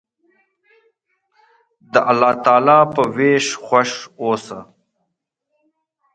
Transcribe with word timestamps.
د 1.93 1.95
الله 2.11 2.33
تعالی 2.45 2.79
په 2.93 3.01
ویش 3.15 3.45
خوښ 3.65 3.89
اوسه. 4.21 4.59